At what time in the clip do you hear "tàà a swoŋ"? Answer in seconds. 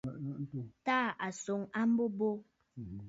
0.85-1.61